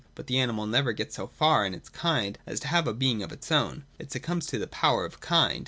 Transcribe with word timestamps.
But 0.15 0.25
the 0.25 0.39
animal 0.39 0.65
never 0.65 0.93
gets 0.93 1.15
so 1.15 1.27
far 1.27 1.63
in 1.63 1.75
its 1.75 1.87
Kind 1.87 2.39
as 2.47 2.59
to 2.61 2.67
have 2.69 2.87
a 2.87 2.93
being 2.95 3.21
of 3.21 3.31
its 3.31 3.51
own; 3.51 3.85
it 3.99 4.11
succumbs 4.11 4.47
to 4.47 4.57
the 4.57 4.65
power 4.65 5.05
of 5.05 5.19
Kind. 5.19 5.59